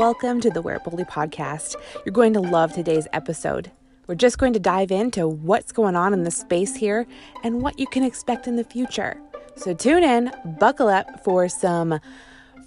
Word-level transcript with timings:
welcome 0.00 0.40
to 0.40 0.48
the 0.48 0.62
Wear 0.62 0.78
Boldly 0.78 1.04
podcast. 1.04 1.76
You're 2.06 2.14
going 2.14 2.32
to 2.32 2.40
love 2.40 2.72
today's 2.72 3.06
episode. 3.12 3.70
We're 4.06 4.14
just 4.14 4.38
going 4.38 4.54
to 4.54 4.58
dive 4.58 4.90
into 4.90 5.28
what's 5.28 5.72
going 5.72 5.94
on 5.94 6.14
in 6.14 6.24
the 6.24 6.30
space 6.30 6.74
here 6.74 7.06
and 7.44 7.60
what 7.60 7.78
you 7.78 7.86
can 7.86 8.02
expect 8.02 8.48
in 8.48 8.56
the 8.56 8.64
future. 8.64 9.20
So 9.56 9.74
tune 9.74 10.02
in, 10.02 10.32
buckle 10.58 10.88
up 10.88 11.22
for 11.22 11.50
some 11.50 12.00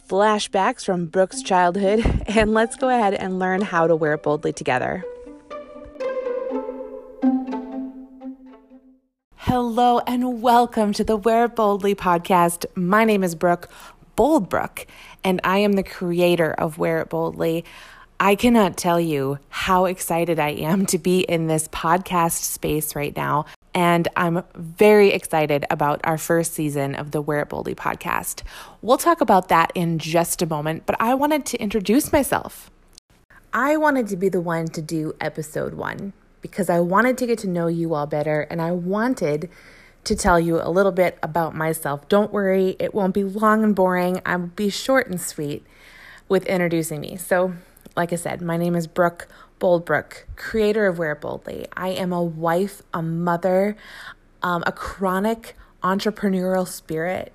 flashbacks 0.07 0.85
from 0.85 1.07
Brooke's 1.07 1.41
childhood, 1.41 2.05
and 2.27 2.53
let's 2.53 2.75
go 2.75 2.89
ahead 2.89 3.15
and 3.15 3.39
learn 3.39 3.61
how 3.61 3.87
to 3.87 3.95
wear 3.95 4.15
boldly 4.15 4.53
together. 4.53 5.03
Hello 9.53 9.99
and 10.07 10.41
welcome 10.41 10.93
to 10.93 11.03
the 11.03 11.17
Wear 11.17 11.47
Boldly 11.47 11.95
podcast. 11.95 12.65
My 12.75 13.05
name 13.05 13.23
is 13.23 13.35
Brooke 13.35 13.69
Boldbrook, 14.15 14.85
and 15.23 15.39
I 15.43 15.59
am 15.59 15.73
the 15.73 15.83
creator 15.83 16.53
of 16.53 16.77
Wear 16.77 16.99
It 16.99 17.09
Boldly. 17.09 17.65
I 18.19 18.35
cannot 18.35 18.77
tell 18.77 18.99
you 18.99 19.39
how 19.49 19.85
excited 19.85 20.39
I 20.39 20.49
am 20.49 20.85
to 20.87 20.97
be 20.97 21.21
in 21.21 21.47
this 21.47 21.67
podcast 21.67 22.41
space 22.43 22.95
right 22.95 23.15
now. 23.15 23.45
And 23.73 24.07
I'm 24.15 24.43
very 24.55 25.09
excited 25.09 25.65
about 25.69 25.99
our 26.03 26.17
first 26.17 26.53
season 26.53 26.95
of 26.95 27.11
the 27.11 27.21
Wear 27.21 27.41
It 27.41 27.49
Boldly 27.49 27.75
podcast. 27.75 28.43
We'll 28.81 28.97
talk 28.97 29.19
about 29.19 29.49
that 29.49 29.71
in 29.75 29.99
just 29.99 30.41
a 30.41 30.45
moment, 30.45 30.85
but 30.85 30.95
I 30.99 31.15
wanted 31.15 31.45
to 31.47 31.57
introduce 31.57 32.11
myself. 32.11 32.69
I 33.51 33.77
wanted 33.77 34.07
to 34.07 34.15
be 34.15 34.29
the 34.29 34.41
one 34.41 34.67
to 34.69 34.81
do 34.81 35.13
episode 35.19 35.73
one 35.73 36.13
because 36.41 36.69
I 36.69 36.79
wanted 36.79 37.17
to 37.19 37.27
get 37.27 37.39
to 37.39 37.47
know 37.47 37.67
you 37.67 37.93
all 37.93 38.05
better 38.05 38.41
and 38.49 38.61
I 38.61 38.71
wanted 38.71 39.49
to 40.03 40.15
tell 40.15 40.39
you 40.39 40.59
a 40.61 40.69
little 40.69 40.91
bit 40.91 41.17
about 41.23 41.55
myself. 41.55 42.07
Don't 42.09 42.31
worry, 42.31 42.75
it 42.79 42.93
won't 42.93 43.13
be 43.13 43.23
long 43.23 43.63
and 43.63 43.75
boring. 43.75 44.21
I'll 44.25 44.47
be 44.47 44.69
short 44.69 45.07
and 45.07 45.19
sweet 45.19 45.65
with 46.27 46.45
introducing 46.47 47.01
me. 47.01 47.15
So, 47.15 47.53
like 47.95 48.11
I 48.11 48.17
said, 48.17 48.41
my 48.41 48.57
name 48.57 48.75
is 48.75 48.87
Brooke 48.87 49.27
Boldbrook, 49.59 50.23
creator 50.35 50.87
of 50.87 50.97
Wear 50.97 51.15
Boldly. 51.15 51.67
I 51.73 51.89
am 51.89 52.11
a 52.11 52.21
wife, 52.21 52.81
a 52.93 53.01
mother, 53.01 53.77
um, 54.41 54.63
a 54.67 54.71
chronic 54.71 55.55
entrepreneurial 55.81 56.67
spirit, 56.67 57.31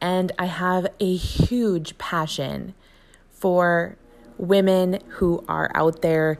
and 0.00 0.32
I 0.38 0.46
have 0.46 0.86
a 0.98 1.14
huge 1.14 1.98
passion 1.98 2.74
for 3.30 3.96
women 4.38 5.00
who 5.08 5.44
are 5.48 5.70
out 5.74 6.02
there 6.02 6.38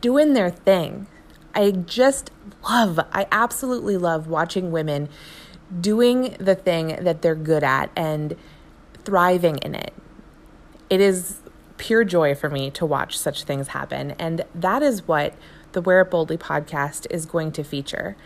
doing 0.00 0.34
their 0.34 0.50
thing, 0.50 1.06
I 1.54 1.70
just 1.70 2.30
love, 2.68 2.98
I 3.12 3.26
absolutely 3.30 3.96
love 3.96 4.26
watching 4.26 4.72
women 4.72 5.08
doing 5.80 6.36
the 6.38 6.54
thing 6.54 6.98
that 7.00 7.22
they're 7.22 7.34
good 7.34 7.62
at 7.62 7.90
and 7.96 8.36
thriving 9.04 9.58
in 9.58 9.74
it. 9.74 9.92
It 10.90 11.00
is 11.00 11.40
pure 11.76 12.04
joy 12.04 12.34
for 12.34 12.48
me 12.48 12.70
to 12.72 12.86
watch 12.86 13.18
such 13.18 13.44
things 13.44 13.68
happen. 13.68 14.12
And 14.12 14.44
that 14.54 14.82
is 14.82 15.06
what 15.06 15.34
the 15.72 15.80
Wear 15.80 16.02
It 16.02 16.10
Boldly 16.10 16.38
podcast 16.38 17.06
is 17.10 17.26
going 17.26 17.52
to 17.52 17.64
feature. 17.64 18.16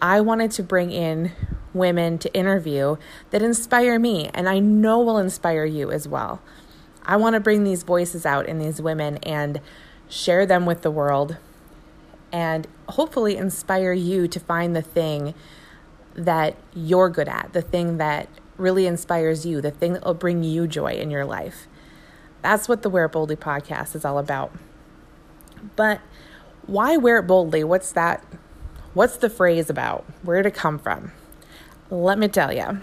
I 0.00 0.20
wanted 0.20 0.50
to 0.52 0.62
bring 0.62 0.90
in 0.90 1.32
women 1.74 2.18
to 2.18 2.32
interview 2.34 2.96
that 3.30 3.42
inspire 3.42 3.98
me, 3.98 4.30
and 4.32 4.48
I 4.48 4.58
know 4.58 5.00
will 5.00 5.18
inspire 5.18 5.64
you 5.64 5.90
as 5.90 6.06
well. 6.06 6.40
I 7.04 7.16
want 7.16 7.34
to 7.34 7.40
bring 7.40 7.64
these 7.64 7.82
voices 7.82 8.26
out 8.26 8.46
in 8.46 8.58
these 8.58 8.80
women 8.80 9.16
and 9.18 9.60
share 10.08 10.46
them 10.46 10.66
with 10.66 10.82
the 10.82 10.90
world 10.90 11.36
and 12.32 12.66
hopefully 12.88 13.36
inspire 13.36 13.92
you 13.92 14.28
to 14.28 14.40
find 14.40 14.74
the 14.74 14.82
thing 14.82 15.34
that 16.14 16.56
you're 16.74 17.08
good 17.08 17.28
at, 17.28 17.52
the 17.52 17.62
thing 17.62 17.98
that 17.98 18.28
really 18.56 18.86
inspires 18.86 19.46
you, 19.46 19.60
the 19.60 19.70
thing 19.70 19.92
that 19.94 20.04
will 20.04 20.14
bring 20.14 20.42
you 20.42 20.66
joy 20.66 20.92
in 20.92 21.10
your 21.10 21.24
life. 21.24 21.66
That's 22.42 22.68
what 22.68 22.82
the 22.82 22.90
Wear 22.90 23.06
It 23.06 23.12
Boldly 23.12 23.36
podcast 23.36 23.94
is 23.94 24.04
all 24.04 24.18
about. 24.18 24.52
But 25.76 26.00
why 26.66 26.96
wear 26.96 27.18
it 27.18 27.22
boldly? 27.22 27.64
What's 27.64 27.92
that? 27.92 28.24
What's 28.94 29.16
the 29.16 29.30
phrase 29.30 29.70
about? 29.70 30.04
Where 30.22 30.42
did 30.42 30.52
it 30.52 30.54
come 30.54 30.78
from? 30.78 31.12
Let 31.90 32.18
me 32.18 32.28
tell 32.28 32.52
you. 32.52 32.80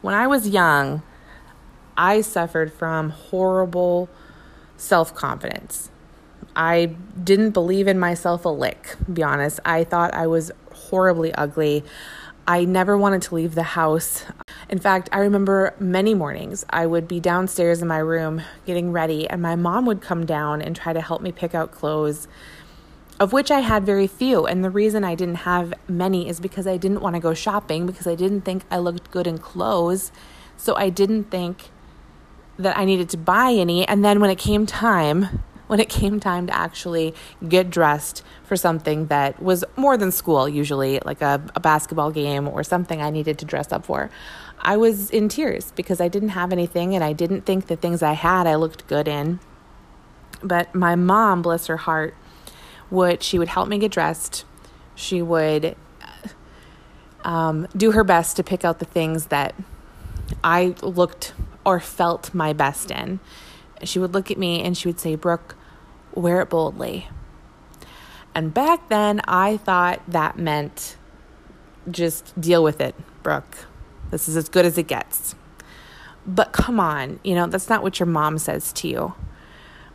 When 0.00 0.14
I 0.14 0.26
was 0.26 0.48
young, 0.48 1.02
I 1.96 2.22
suffered 2.22 2.72
from 2.72 3.10
horrible 3.10 4.08
self 4.76 5.14
confidence. 5.14 5.90
I 6.54 6.94
didn't 7.22 7.50
believe 7.50 7.88
in 7.88 7.98
myself 7.98 8.44
a 8.44 8.48
lick, 8.48 8.96
be 9.12 9.22
honest. 9.22 9.60
I 9.64 9.84
thought 9.84 10.12
I 10.14 10.26
was 10.26 10.50
horribly 10.72 11.34
ugly. 11.34 11.84
I 12.46 12.64
never 12.64 12.98
wanted 12.98 13.22
to 13.22 13.36
leave 13.36 13.54
the 13.54 13.62
house. 13.62 14.24
In 14.68 14.78
fact, 14.78 15.08
I 15.12 15.18
remember 15.20 15.74
many 15.78 16.12
mornings 16.12 16.64
I 16.70 16.86
would 16.86 17.06
be 17.06 17.20
downstairs 17.20 17.80
in 17.80 17.88
my 17.88 17.98
room 17.98 18.42
getting 18.66 18.90
ready, 18.90 19.28
and 19.28 19.40
my 19.40 19.54
mom 19.54 19.86
would 19.86 20.00
come 20.00 20.26
down 20.26 20.60
and 20.60 20.74
try 20.74 20.92
to 20.92 21.00
help 21.00 21.22
me 21.22 21.30
pick 21.30 21.54
out 21.54 21.70
clothes, 21.70 22.26
of 23.20 23.32
which 23.32 23.50
I 23.50 23.60
had 23.60 23.86
very 23.86 24.08
few. 24.08 24.44
And 24.44 24.64
the 24.64 24.70
reason 24.70 25.04
I 25.04 25.14
didn't 25.14 25.36
have 25.36 25.72
many 25.88 26.28
is 26.28 26.40
because 26.40 26.66
I 26.66 26.76
didn't 26.76 27.00
want 27.00 27.14
to 27.14 27.20
go 27.20 27.32
shopping 27.32 27.86
because 27.86 28.06
I 28.06 28.16
didn't 28.16 28.40
think 28.40 28.64
I 28.70 28.78
looked 28.78 29.10
good 29.12 29.26
in 29.28 29.38
clothes. 29.38 30.10
So 30.56 30.74
I 30.74 30.90
didn't 30.90 31.24
think 31.24 31.70
that 32.58 32.76
I 32.76 32.84
needed 32.84 33.08
to 33.10 33.16
buy 33.16 33.52
any. 33.52 33.86
And 33.86 34.04
then 34.04 34.20
when 34.20 34.30
it 34.30 34.38
came 34.38 34.66
time, 34.66 35.42
when 35.72 35.80
it 35.80 35.88
came 35.88 36.20
time 36.20 36.46
to 36.46 36.54
actually 36.54 37.14
get 37.48 37.70
dressed 37.70 38.22
for 38.44 38.56
something 38.58 39.06
that 39.06 39.42
was 39.42 39.64
more 39.74 39.96
than 39.96 40.12
school, 40.12 40.46
usually 40.46 41.00
like 41.06 41.22
a, 41.22 41.42
a 41.54 41.60
basketball 41.60 42.10
game 42.10 42.46
or 42.46 42.62
something 42.62 43.00
I 43.00 43.08
needed 43.08 43.38
to 43.38 43.46
dress 43.46 43.72
up 43.72 43.86
for, 43.86 44.10
I 44.60 44.76
was 44.76 45.08
in 45.08 45.30
tears 45.30 45.72
because 45.74 45.98
I 45.98 46.08
didn't 46.08 46.28
have 46.28 46.52
anything 46.52 46.94
and 46.94 47.02
I 47.02 47.14
didn't 47.14 47.46
think 47.46 47.68
the 47.68 47.76
things 47.76 48.02
I 48.02 48.12
had 48.12 48.46
I 48.46 48.56
looked 48.56 48.86
good 48.86 49.08
in. 49.08 49.40
But 50.42 50.74
my 50.74 50.94
mom, 50.94 51.40
bless 51.40 51.68
her 51.68 51.78
heart, 51.78 52.14
would 52.90 53.22
she 53.22 53.38
would 53.38 53.48
help 53.48 53.66
me 53.66 53.78
get 53.78 53.92
dressed. 53.92 54.44
She 54.94 55.22
would 55.22 55.74
um, 57.24 57.66
do 57.74 57.92
her 57.92 58.04
best 58.04 58.36
to 58.36 58.44
pick 58.44 58.62
out 58.62 58.78
the 58.78 58.84
things 58.84 59.28
that 59.28 59.54
I 60.44 60.74
looked 60.82 61.32
or 61.64 61.80
felt 61.80 62.34
my 62.34 62.52
best 62.52 62.90
in. 62.90 63.20
She 63.84 63.98
would 63.98 64.12
look 64.12 64.30
at 64.30 64.36
me 64.36 64.62
and 64.62 64.76
she 64.76 64.86
would 64.86 65.00
say, 65.00 65.14
Brooke, 65.14 65.56
wear 66.14 66.40
it 66.40 66.50
boldly. 66.50 67.08
And 68.34 68.52
back 68.54 68.88
then, 68.88 69.20
I 69.26 69.58
thought 69.58 70.00
that 70.08 70.38
meant 70.38 70.96
just 71.90 72.38
deal 72.40 72.62
with 72.62 72.80
it, 72.80 72.94
Brooke. 73.22 73.66
This 74.10 74.28
is 74.28 74.36
as 74.36 74.48
good 74.48 74.64
as 74.64 74.78
it 74.78 74.86
gets. 74.86 75.34
But 76.26 76.52
come 76.52 76.78
on, 76.78 77.18
you 77.24 77.34
know, 77.34 77.46
that's 77.46 77.68
not 77.68 77.82
what 77.82 77.98
your 77.98 78.06
mom 78.06 78.38
says 78.38 78.72
to 78.74 78.88
you. 78.88 79.14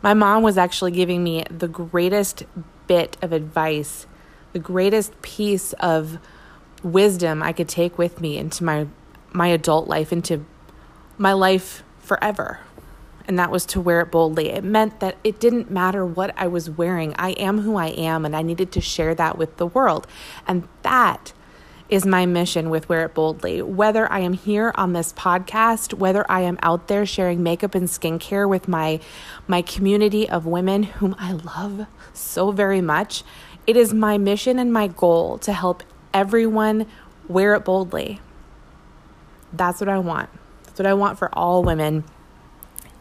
My 0.02 0.14
mom 0.14 0.42
was 0.42 0.58
actually 0.58 0.92
giving 0.92 1.24
me 1.24 1.44
the 1.50 1.68
greatest 1.68 2.44
bit 2.86 3.16
of 3.22 3.32
advice, 3.32 4.06
the 4.52 4.58
greatest 4.58 5.20
piece 5.22 5.72
of 5.74 6.18
wisdom 6.82 7.42
I 7.42 7.52
could 7.52 7.68
take 7.68 7.98
with 7.98 8.20
me 8.20 8.36
into 8.36 8.62
my 8.62 8.86
my 9.30 9.48
adult 9.48 9.88
life, 9.88 10.12
into 10.12 10.44
my 11.18 11.32
life 11.32 11.82
forever 11.98 12.60
and 13.28 13.38
that 13.38 13.50
was 13.50 13.66
to 13.66 13.80
wear 13.80 14.00
it 14.00 14.10
boldly. 14.10 14.48
It 14.48 14.64
meant 14.64 15.00
that 15.00 15.18
it 15.22 15.38
didn't 15.38 15.70
matter 15.70 16.04
what 16.04 16.32
I 16.36 16.46
was 16.46 16.70
wearing. 16.70 17.14
I 17.18 17.32
am 17.32 17.60
who 17.60 17.76
I 17.76 17.88
am, 17.88 18.24
and 18.24 18.34
I 18.34 18.40
needed 18.40 18.72
to 18.72 18.80
share 18.80 19.14
that 19.14 19.36
with 19.36 19.58
the 19.58 19.66
world. 19.66 20.06
And 20.46 20.66
that 20.82 21.34
is 21.90 22.06
my 22.06 22.24
mission 22.24 22.70
with 22.70 22.88
Wear 22.88 23.04
It 23.04 23.14
Boldly. 23.14 23.60
Whether 23.60 24.10
I 24.10 24.20
am 24.20 24.32
here 24.32 24.72
on 24.76 24.94
this 24.94 25.12
podcast, 25.12 25.92
whether 25.94 26.24
I 26.30 26.40
am 26.40 26.58
out 26.62 26.88
there 26.88 27.04
sharing 27.04 27.42
makeup 27.42 27.74
and 27.74 27.86
skincare 27.86 28.48
with 28.48 28.66
my 28.66 29.00
my 29.46 29.62
community 29.62 30.28
of 30.28 30.46
women 30.46 30.84
whom 30.84 31.14
I 31.18 31.32
love 31.32 31.86
so 32.14 32.50
very 32.50 32.80
much, 32.80 33.24
it 33.66 33.76
is 33.76 33.92
my 33.92 34.16
mission 34.16 34.58
and 34.58 34.72
my 34.72 34.86
goal 34.88 35.36
to 35.38 35.52
help 35.52 35.82
everyone 36.14 36.86
wear 37.26 37.54
it 37.54 37.64
boldly. 37.64 38.20
That's 39.52 39.80
what 39.80 39.88
I 39.88 39.98
want. 39.98 40.30
That's 40.64 40.78
what 40.78 40.86
I 40.86 40.94
want 40.94 41.18
for 41.18 41.30
all 41.34 41.62
women 41.62 42.04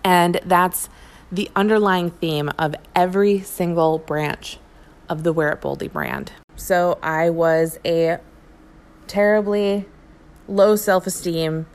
and 0.07 0.39
that's 0.45 0.87
the 1.33 1.51
underlying 1.53 2.11
theme 2.11 2.49
of 2.57 2.73
every 2.95 3.41
single 3.41 3.99
branch 3.99 4.57
of 5.09 5.23
the 5.23 5.33
Wear 5.33 5.51
It 5.51 5.59
Boldly 5.59 5.89
brand. 5.89 6.31
So 6.55 6.97
I 7.03 7.29
was 7.29 7.77
a 7.83 8.19
terribly 9.07 9.85
low 10.47 10.77
self 10.77 11.07
esteem 11.07 11.65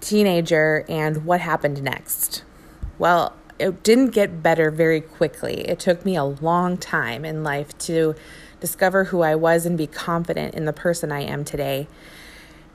teenager, 0.00 0.84
and 0.90 1.24
what 1.24 1.40
happened 1.40 1.82
next? 1.82 2.44
Well, 2.98 3.34
it 3.58 3.82
didn't 3.82 4.10
get 4.10 4.42
better 4.42 4.70
very 4.70 5.00
quickly. 5.00 5.66
It 5.66 5.78
took 5.78 6.04
me 6.04 6.16
a 6.16 6.24
long 6.24 6.76
time 6.76 7.24
in 7.24 7.42
life 7.42 7.76
to 7.78 8.14
discover 8.60 9.04
who 9.04 9.22
I 9.22 9.36
was 9.36 9.64
and 9.64 9.78
be 9.78 9.86
confident 9.86 10.54
in 10.54 10.66
the 10.66 10.72
person 10.74 11.10
I 11.10 11.20
am 11.20 11.46
today. 11.46 11.88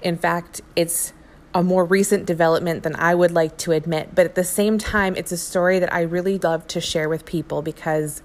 In 0.01 0.17
fact, 0.17 0.61
it's 0.75 1.13
a 1.53 1.63
more 1.63 1.83
recent 1.85 2.25
development 2.25 2.83
than 2.83 2.95
I 2.95 3.13
would 3.13 3.31
like 3.31 3.57
to 3.59 3.71
admit. 3.71 4.15
But 4.15 4.25
at 4.25 4.35
the 4.35 4.43
same 4.43 4.77
time, 4.77 5.15
it's 5.15 5.31
a 5.31 5.37
story 5.37 5.79
that 5.79 5.93
I 5.93 6.01
really 6.01 6.37
love 6.37 6.67
to 6.67 6.81
share 6.81 7.09
with 7.09 7.25
people 7.25 7.61
because 7.61 8.21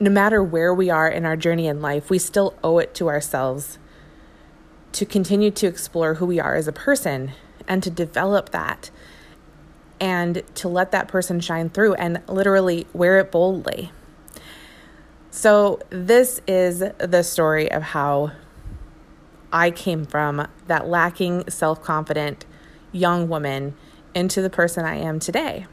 no 0.00 0.10
matter 0.10 0.42
where 0.42 0.72
we 0.72 0.90
are 0.90 1.08
in 1.08 1.24
our 1.24 1.36
journey 1.36 1.66
in 1.66 1.80
life, 1.80 2.10
we 2.10 2.18
still 2.18 2.54
owe 2.62 2.78
it 2.78 2.94
to 2.94 3.08
ourselves 3.08 3.78
to 4.92 5.04
continue 5.04 5.50
to 5.50 5.66
explore 5.66 6.14
who 6.14 6.26
we 6.26 6.40
are 6.40 6.54
as 6.54 6.68
a 6.68 6.72
person 6.72 7.32
and 7.66 7.82
to 7.82 7.90
develop 7.90 8.50
that 8.50 8.90
and 10.00 10.42
to 10.54 10.68
let 10.68 10.92
that 10.92 11.08
person 11.08 11.40
shine 11.40 11.68
through 11.68 11.94
and 11.94 12.22
literally 12.28 12.86
wear 12.92 13.18
it 13.18 13.30
boldly. 13.30 13.90
So, 15.30 15.80
this 15.90 16.40
is 16.46 16.82
the 16.98 17.22
story 17.22 17.70
of 17.70 17.82
how 17.82 18.32
I 19.52 19.70
came 19.70 20.04
from 20.04 20.46
that 20.66 20.88
lacking 20.88 21.48
self 21.50 21.82
confident 21.82 22.44
young 22.92 23.28
woman 23.28 23.74
into 24.14 24.42
the 24.42 24.50
person 24.50 24.84
I 24.84 24.96
am 24.96 25.20
today. 25.20 25.66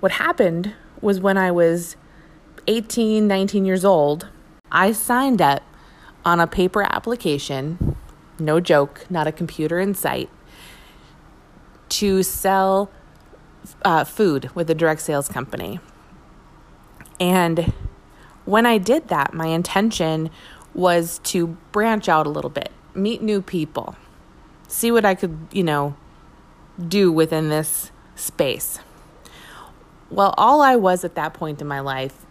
What 0.00 0.12
happened 0.12 0.74
was 1.00 1.20
when 1.20 1.36
I 1.36 1.50
was 1.50 1.96
18, 2.66 3.26
19 3.26 3.64
years 3.64 3.84
old, 3.84 4.28
I 4.70 4.92
signed 4.92 5.42
up 5.42 5.62
on 6.24 6.40
a 6.40 6.46
paper 6.46 6.82
application, 6.82 7.96
no 8.38 8.60
joke, 8.60 9.06
not 9.10 9.26
a 9.26 9.32
computer 9.32 9.80
in 9.80 9.94
sight, 9.94 10.30
to 11.88 12.22
sell 12.22 12.90
uh, 13.84 14.04
food 14.04 14.50
with 14.54 14.70
a 14.70 14.74
direct 14.74 15.00
sales 15.00 15.28
company. 15.28 15.80
And 17.20 17.72
when 18.44 18.66
I 18.66 18.78
did 18.78 19.08
that, 19.08 19.34
my 19.34 19.46
intention 19.46 20.30
was 20.74 21.18
to 21.24 21.48
branch 21.70 22.08
out 22.08 22.26
a 22.26 22.30
little 22.30 22.50
bit, 22.50 22.70
meet 22.94 23.22
new 23.22 23.42
people, 23.42 23.96
see 24.68 24.90
what 24.90 25.04
I 25.04 25.14
could, 25.14 25.48
you 25.52 25.62
know, 25.62 25.96
do 26.88 27.12
within 27.12 27.48
this 27.48 27.90
space. 28.14 28.78
Well, 30.10 30.34
all 30.36 30.60
I 30.60 30.76
was 30.76 31.04
at 31.04 31.14
that 31.14 31.34
point 31.34 31.60
in 31.60 31.66
my 31.66 31.80
life 31.80 32.26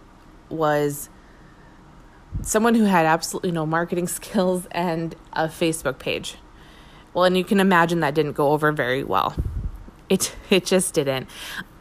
was 0.49 1.09
someone 2.41 2.75
who 2.75 2.85
had 2.85 3.05
absolutely 3.05 3.51
no 3.51 3.65
marketing 3.65 4.07
skills 4.07 4.67
and 4.71 5.15
a 5.33 5.47
Facebook 5.47 5.99
page. 5.99 6.35
Well, 7.13 7.25
and 7.25 7.37
you 7.37 7.43
can 7.43 7.59
imagine 7.59 7.99
that 8.01 8.13
didn't 8.13 8.33
go 8.33 8.51
over 8.51 8.71
very 8.71 9.03
well. 9.03 9.35
It 10.09 10.35
it 10.49 10.65
just 10.65 10.93
didn't. 10.93 11.27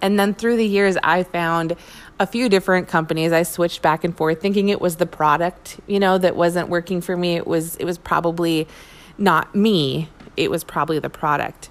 And 0.00 0.18
then 0.18 0.34
through 0.34 0.56
the 0.56 0.66
years 0.66 0.96
I 1.02 1.22
found 1.22 1.76
a 2.20 2.26
few 2.26 2.50
different 2.50 2.87
companies. 2.87 3.32
I 3.32 3.43
switched 3.43 3.81
back 3.81 4.05
and 4.05 4.14
forth 4.14 4.43
thinking 4.43 4.69
it 4.69 4.81
was 4.81 4.96
the 4.96 5.06
product, 5.06 5.81
you 5.87 5.99
know, 5.99 6.19
that 6.19 6.37
wasn't 6.37 6.69
working 6.69 7.00
for 7.00 7.17
me. 7.17 7.34
It 7.34 7.46
was 7.46 7.76
it 7.76 7.87
was 7.87 7.96
probably 7.96 8.69
not 9.17 9.55
me. 9.55 10.11
It 10.37 10.50
was 10.50 10.62
probably 10.62 10.99
the 10.99 11.11
product. 11.11 11.70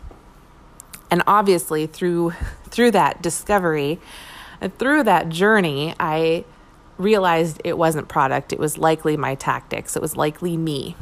And 1.12 1.22
obviously 1.28 1.86
through 1.86 2.34
through 2.70 2.92
that 2.92 3.22
discovery, 3.22 4.00
through 4.80 5.04
that 5.04 5.30
journey, 5.30 5.94
I 6.00 6.46
realized 6.98 7.62
it 7.64 7.78
wasn't 7.78 8.10
product, 8.10 8.52
it 8.52 8.60
was 8.60 8.78
likely 8.78 9.16
my 9.16 9.36
tactics, 9.36 9.96
it 9.96 10.02
was 10.02 10.18
likely 10.18 10.58
me, 10.58 10.98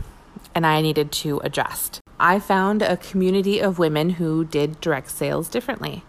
and 0.54 0.66
I 0.68 0.82
needed 0.82 1.12
to 1.14 1.40
adjust. 1.44 2.02
I 2.20 2.40
found 2.40 2.82
a 2.82 2.98
community 2.98 3.60
of 3.60 3.80
women 3.80 4.12
who 4.12 4.46
did 4.46 4.80
direct 4.80 5.10
sales 5.10 5.50
differently. 5.50 6.04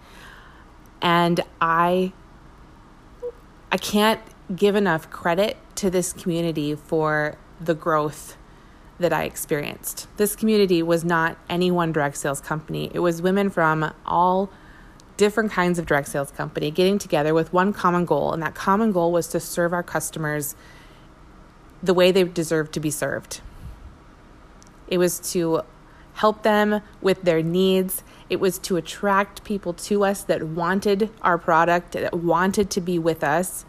And 1.01 1.41
I 1.61 2.13
I 3.71 3.77
can't 3.77 4.21
give 4.55 4.75
enough 4.75 5.11
credit 5.11 5.57
to 5.77 5.91
this 5.91 6.13
community 6.13 6.75
for 6.75 7.37
the 7.61 7.75
growth 7.75 8.37
that 8.99 9.13
I 9.13 9.25
experienced. 9.25 10.09
This 10.17 10.35
community 10.35 10.83
was 10.83 11.05
not 11.05 11.37
any 11.49 11.71
one 11.71 11.93
direct 11.93 12.17
sales 12.17 12.41
company. 12.41 12.91
It 12.95 13.01
was 13.01 13.23
women 13.23 13.51
from 13.51 13.93
all 14.07 14.51
different 15.17 15.53
kinds 15.53 15.79
of 15.79 15.87
direct 15.87 16.09
sales 16.09 16.31
company 16.31 16.71
getting 16.71 16.99
together 16.99 17.35
with 17.35 17.53
one 17.53 17.73
common 17.73 18.05
goal, 18.05 18.33
and 18.33 18.43
that 18.43 18.55
common 18.55 18.93
goal 18.93 19.13
was 19.13 19.29
to 19.29 19.41
serve 19.41 19.73
our 19.73 19.83
customers 19.83 20.55
the 21.83 21.95
way 21.95 22.11
they 22.11 22.25
deserve 22.25 22.71
to 22.73 22.81
be 22.81 22.91
served. 22.91 23.41
It 24.89 24.99
was 24.99 25.19
to 25.33 25.63
help 26.19 26.43
them 26.43 26.83
with 27.01 27.23
their 27.23 27.43
needs. 27.43 28.03
It 28.29 28.41
was 28.41 28.59
to 28.61 28.77
attract 28.77 29.45
people 29.45 29.73
to 29.75 30.05
us 30.05 30.23
that 30.25 30.43
wanted 30.43 31.11
our 31.23 31.39
product, 31.39 31.93
that 31.93 32.13
wanted 32.13 32.71
to 32.71 32.81
be 32.81 32.99
with 32.99 33.23
us, 33.23 33.65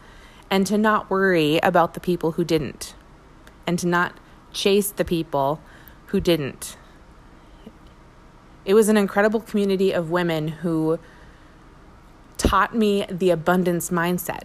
and 0.50 0.66
to 0.66 0.76
not 0.76 1.08
worry 1.08 1.58
about 1.62 1.94
the 1.94 2.00
people 2.00 2.32
who 2.32 2.44
didn't, 2.44 2.94
and 3.68 3.78
to 3.78 3.86
not 3.86 4.14
chase 4.52 4.90
the 4.90 5.04
people 5.04 5.60
who 6.06 6.20
didn't. 6.20 6.76
It 8.64 8.74
was 8.74 8.88
an 8.88 8.96
incredible 8.96 9.40
community 9.40 9.92
of 9.92 10.10
women 10.10 10.48
who 10.48 10.98
taught 12.36 12.74
me 12.74 13.06
the 13.08 13.30
abundance 13.30 13.90
mindset 13.90 14.42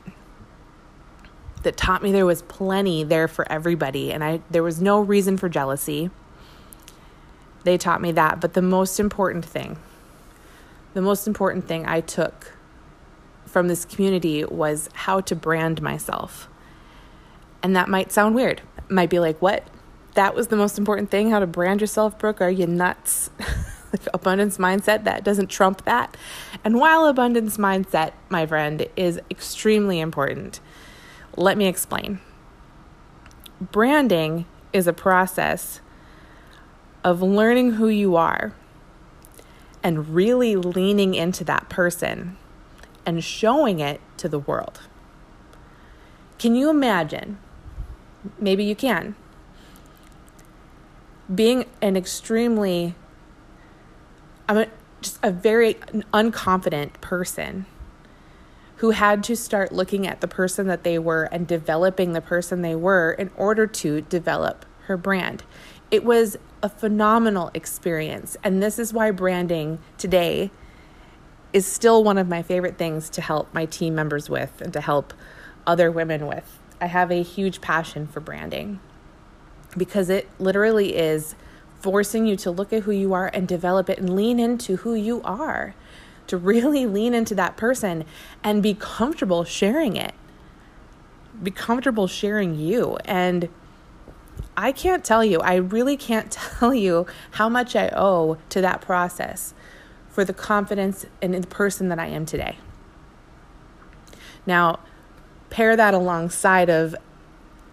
that 1.63 1.75
taught 1.75 2.03
me 2.03 2.11
there 2.11 2.25
was 2.25 2.43
plenty 2.43 3.03
there 3.03 3.27
for 3.27 3.51
everybody 3.51 4.11
and 4.13 4.23
I 4.23 4.41
there 4.51 4.61
was 4.61 4.79
no 4.79 5.01
reason 5.01 5.37
for 5.37 5.49
jealousy. 5.49 6.11
They 7.65 7.77
taught 7.77 8.01
me 8.01 8.13
that, 8.13 8.39
but 8.39 8.53
the 8.53 8.61
most 8.61 8.99
important 8.99 9.43
thing 9.43 9.77
the 10.95 11.01
most 11.01 11.27
important 11.27 11.67
thing 11.67 11.85
I 11.85 11.99
took 11.99 12.53
from 13.45 13.67
this 13.67 13.83
community 13.83 14.45
was 14.45 14.89
how 14.93 15.19
to 15.21 15.35
brand 15.35 15.81
myself. 15.81 16.47
And 17.61 17.75
that 17.75 17.89
might 17.89 18.13
sound 18.13 18.33
weird. 18.33 18.61
It 18.77 18.89
might 18.89 19.09
be 19.09 19.19
like, 19.19 19.41
"What? 19.41 19.63
That 20.13 20.33
was 20.33 20.47
the 20.47 20.55
most 20.55 20.77
important 20.77 21.11
thing? 21.11 21.31
How 21.31 21.39
to 21.39 21.47
brand 21.47 21.81
yourself, 21.81 22.17
Brooke? 22.17 22.41
Are 22.41 22.49
you 22.49 22.65
nuts?" 22.65 23.29
abundance 24.13 24.57
mindset 24.57 25.03
that 25.03 25.23
doesn't 25.23 25.47
trump 25.47 25.83
that. 25.85 26.15
And 26.63 26.79
while 26.79 27.05
abundance 27.05 27.57
mindset, 27.57 28.11
my 28.29 28.45
friend, 28.45 28.87
is 28.95 29.19
extremely 29.29 29.99
important, 29.99 30.59
let 31.35 31.57
me 31.57 31.67
explain. 31.67 32.19
Branding 33.59 34.45
is 34.73 34.87
a 34.87 34.93
process 34.93 35.81
of 37.05 37.21
learning 37.21 37.73
who 37.73 37.87
you 37.87 38.15
are 38.15 38.51
and 39.83 40.09
really 40.15 40.55
leaning 40.55 41.13
into 41.13 41.43
that 41.43 41.69
person 41.69 42.35
and 43.05 43.23
showing 43.23 43.79
it 43.79 44.01
to 44.17 44.27
the 44.27 44.39
world. 44.39 44.81
Can 46.39 46.55
you 46.55 46.71
imagine? 46.71 47.37
Maybe 48.39 48.63
you 48.63 48.75
can. 48.75 49.15
Being 51.33 51.65
an 51.79 51.95
extremely 51.95 52.95
I'm 54.49 54.57
a, 54.57 54.67
just 55.01 55.19
a 55.21 55.31
very 55.31 55.75
unconfident 56.13 56.99
person 57.01 57.67
who 58.77 58.91
had 58.91 59.23
to 59.25 59.35
start 59.35 59.71
looking 59.71 60.07
at 60.07 60.21
the 60.21 60.27
person 60.27 60.67
that 60.67 60.83
they 60.83 60.97
were 60.97 61.23
and 61.25 61.47
developing 61.47 62.13
the 62.13 62.21
person 62.21 62.61
they 62.61 62.75
were 62.75 63.11
in 63.11 63.29
order 63.37 63.67
to 63.67 64.01
develop 64.01 64.65
her 64.85 64.97
brand. 64.97 65.43
It 65.89 66.03
was 66.03 66.37
a 66.65 66.69
phenomenal 66.69 67.51
experience. 67.53 68.35
And 68.43 68.61
this 68.61 68.79
is 68.79 68.91
why 68.91 69.11
branding 69.11 69.77
today 69.99 70.49
is 71.53 71.63
still 71.63 72.03
one 72.03 72.17
of 72.17 72.27
my 72.27 72.41
favorite 72.41 72.75
things 72.75 73.07
to 73.11 73.21
help 73.21 73.53
my 73.53 73.65
team 73.67 73.93
members 73.93 74.31
with 74.31 74.61
and 74.61 74.73
to 74.73 74.81
help 74.81 75.13
other 75.67 75.91
women 75.91 76.25
with. 76.25 76.57
I 76.81 76.87
have 76.87 77.11
a 77.11 77.21
huge 77.21 77.61
passion 77.61 78.07
for 78.07 78.19
branding 78.19 78.79
because 79.77 80.09
it 80.09 80.27
literally 80.39 80.95
is 80.95 81.35
forcing 81.81 82.25
you 82.25 82.35
to 82.37 82.49
look 82.49 82.73
at 82.73 82.81
who 82.81 82.91
you 82.91 83.13
are 83.13 83.27
and 83.27 83.47
develop 83.47 83.87
it 83.87 83.99
and 83.99 84.15
lean 84.15 84.39
into 84.39 84.77
who 84.77 84.95
you 84.95 85.21
are, 85.21 85.75
to 86.25 86.35
really 86.35 86.85
lean 86.97 87.13
into 87.13 87.35
that 87.35 87.57
person 87.57 88.05
and 88.43 88.63
be 88.63 88.73
comfortable 88.73 89.43
sharing 89.43 89.95
it. 89.95 90.15
Be 91.43 91.51
comfortable 91.51 92.07
sharing 92.07 92.55
you. 92.55 92.97
And 93.05 93.49
I 94.57 94.71
can't 94.71 95.03
tell 95.03 95.23
you, 95.23 95.39
I 95.39 95.55
really 95.55 95.97
can't 95.97 96.31
tell 96.59 96.73
you 96.73 97.05
how 97.31 97.49
much 97.49 97.75
I 97.75 97.89
owe 97.95 98.37
to 98.49 98.61
that 98.61 98.81
process 98.81 99.53
for 100.09 100.23
the 100.23 100.33
confidence 100.33 101.05
in 101.21 101.31
the 101.31 101.47
person 101.47 101.89
that 101.89 101.99
I 101.99 102.07
am 102.07 102.25
today. 102.25 102.57
Now, 104.45 104.79
pair 105.49 105.75
that 105.75 105.93
alongside 105.93 106.69
of 106.69 106.95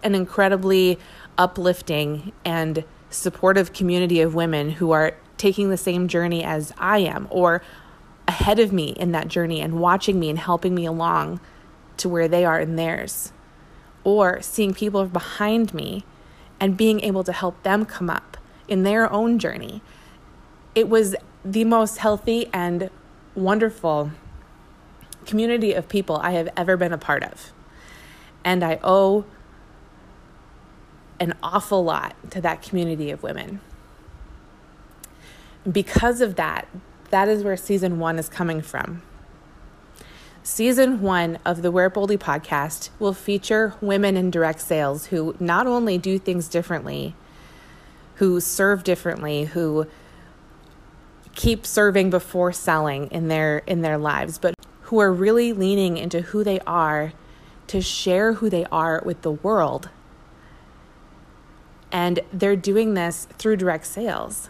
an 0.03 0.15
incredibly 0.15 0.99
uplifting 1.37 2.33
and 2.43 2.83
supportive 3.09 3.73
community 3.73 4.21
of 4.21 4.35
women 4.35 4.71
who 4.71 4.91
are 4.91 5.15
taking 5.37 5.69
the 5.69 5.77
same 5.77 6.07
journey 6.07 6.43
as 6.43 6.73
I 6.77 6.99
am 6.99 7.27
or 7.29 7.61
ahead 8.27 8.59
of 8.59 8.71
me 8.73 8.89
in 8.91 9.11
that 9.11 9.27
journey 9.27 9.61
and 9.61 9.79
watching 9.79 10.19
me 10.19 10.29
and 10.29 10.39
helping 10.39 10.73
me 10.75 10.85
along 10.85 11.39
to 11.97 12.09
where 12.09 12.27
they 12.27 12.45
are 12.45 12.59
in 12.59 12.75
theirs. 12.75 13.31
Or 14.03 14.41
seeing 14.41 14.73
people 14.73 15.05
behind 15.05 15.73
me 15.73 16.05
and 16.59 16.77
being 16.77 17.01
able 17.01 17.23
to 17.23 17.33
help 17.33 17.61
them 17.63 17.85
come 17.85 18.09
up 18.09 18.37
in 18.67 18.83
their 18.83 19.11
own 19.11 19.39
journey. 19.39 19.81
It 20.75 20.89
was 20.89 21.15
the 21.43 21.65
most 21.65 21.97
healthy 21.97 22.49
and 22.53 22.89
wonderful 23.35 24.11
community 25.25 25.73
of 25.73 25.89
people 25.89 26.17
I 26.17 26.31
have 26.31 26.49
ever 26.55 26.77
been 26.77 26.93
a 26.93 26.97
part 26.97 27.23
of. 27.23 27.51
And 28.43 28.63
I 28.63 28.79
owe 28.83 29.25
an 31.19 31.33
awful 31.41 31.83
lot 31.83 32.15
to 32.31 32.41
that 32.41 32.61
community 32.61 33.09
of 33.11 33.23
women. 33.23 33.61
Because 35.69 36.19
of 36.19 36.35
that, 36.35 36.67
that 37.09 37.27
is 37.27 37.43
where 37.43 37.55
season 37.55 37.99
one 37.99 38.19
is 38.19 38.27
coming 38.27 38.61
from. 38.61 39.01
Season 40.45 41.01
one 41.01 41.39
of 41.45 41.61
the 41.61 41.71
Wear 41.71 41.89
Boldly 41.89 42.17
podcast 42.17 42.89
will 42.99 43.13
feature 43.13 43.75
women 43.79 44.17
in 44.17 44.29
direct 44.29 44.59
sales 44.59 45.05
who 45.05 45.37
not 45.39 45.67
only 45.67 45.97
do 45.97 46.19
things 46.19 46.49
differently, 46.49 47.15
who 48.15 48.41
serve 48.41 48.83
differently, 48.83 49.45
who 49.45 49.87
keep 51.33 51.65
serving 51.65 52.09
before 52.09 52.51
selling 52.51 53.07
in 53.07 53.29
their 53.29 53.59
in 53.59 53.83
their 53.83 53.97
lives, 53.97 54.37
but 54.37 54.53
who 54.81 54.99
are 54.99 55.13
really 55.13 55.53
leaning 55.53 55.95
into 55.95 56.19
who 56.19 56.43
they 56.43 56.59
are 56.67 57.13
to 57.67 57.79
share 57.79 58.33
who 58.33 58.49
they 58.49 58.65
are 58.65 59.01
with 59.05 59.21
the 59.21 59.31
world. 59.31 59.89
And 61.89 62.19
they're 62.33 62.57
doing 62.57 62.95
this 62.95 63.29
through 63.37 63.55
direct 63.55 63.85
sales. 63.85 64.49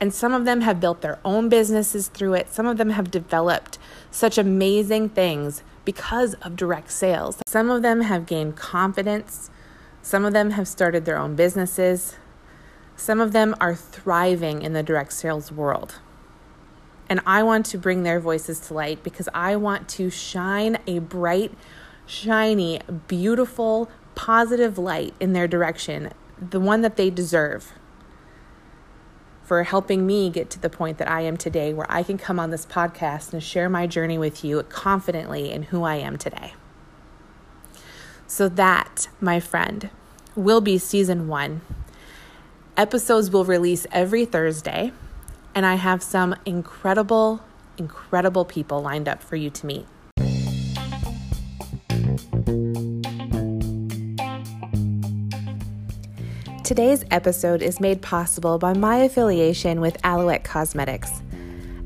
And 0.00 0.14
some 0.14 0.32
of 0.32 0.46
them 0.46 0.62
have 0.62 0.80
built 0.80 1.02
their 1.02 1.18
own 1.24 1.50
businesses 1.50 2.08
through 2.08 2.34
it. 2.34 2.52
Some 2.52 2.66
of 2.66 2.78
them 2.78 2.90
have 2.90 3.10
developed 3.10 3.78
such 4.10 4.38
amazing 4.38 5.10
things 5.10 5.62
because 5.84 6.34
of 6.34 6.56
direct 6.56 6.90
sales. 6.90 7.38
Some 7.46 7.68
of 7.68 7.82
them 7.82 8.00
have 8.00 8.24
gained 8.24 8.56
confidence. 8.56 9.50
Some 10.02 10.24
of 10.24 10.32
them 10.32 10.52
have 10.52 10.66
started 10.66 11.04
their 11.04 11.18
own 11.18 11.36
businesses. 11.36 12.16
Some 12.96 13.20
of 13.20 13.32
them 13.32 13.54
are 13.60 13.74
thriving 13.74 14.62
in 14.62 14.72
the 14.72 14.82
direct 14.82 15.12
sales 15.12 15.52
world. 15.52 15.96
And 17.08 17.20
I 17.26 17.42
want 17.42 17.66
to 17.66 17.78
bring 17.78 18.02
their 18.02 18.20
voices 18.20 18.60
to 18.60 18.74
light 18.74 19.02
because 19.02 19.28
I 19.34 19.56
want 19.56 19.88
to 19.90 20.10
shine 20.10 20.78
a 20.86 21.00
bright, 21.00 21.52
shiny, 22.06 22.80
beautiful, 23.08 23.90
positive 24.14 24.78
light 24.78 25.12
in 25.18 25.32
their 25.32 25.48
direction, 25.48 26.12
the 26.40 26.60
one 26.60 26.82
that 26.82 26.96
they 26.96 27.10
deserve 27.10 27.72
for 29.50 29.64
helping 29.64 30.06
me 30.06 30.30
get 30.30 30.48
to 30.48 30.60
the 30.60 30.70
point 30.70 30.98
that 30.98 31.10
I 31.10 31.22
am 31.22 31.36
today, 31.36 31.74
where 31.74 31.90
I 31.90 32.04
can 32.04 32.18
come 32.18 32.38
on 32.38 32.50
this 32.50 32.64
podcast 32.64 33.32
and 33.32 33.42
share 33.42 33.68
my 33.68 33.84
journey 33.88 34.16
with 34.16 34.44
you 34.44 34.62
confidently 34.62 35.50
in 35.50 35.64
who 35.64 35.82
I 35.82 35.96
am 35.96 36.18
today. 36.18 36.54
So, 38.28 38.48
that, 38.48 39.08
my 39.20 39.40
friend, 39.40 39.90
will 40.36 40.60
be 40.60 40.78
season 40.78 41.26
one. 41.26 41.62
Episodes 42.76 43.30
will 43.30 43.44
release 43.44 43.88
every 43.90 44.24
Thursday, 44.24 44.92
and 45.52 45.66
I 45.66 45.74
have 45.74 46.00
some 46.00 46.36
incredible, 46.46 47.40
incredible 47.76 48.44
people 48.44 48.80
lined 48.80 49.08
up 49.08 49.20
for 49.20 49.34
you 49.34 49.50
to 49.50 49.66
meet. 49.66 49.86
Today's 56.70 57.02
episode 57.10 57.62
is 57.62 57.80
made 57.80 58.00
possible 58.00 58.56
by 58.56 58.74
my 58.74 58.98
affiliation 58.98 59.80
with 59.80 60.00
Aloette 60.02 60.44
Cosmetics. 60.44 61.10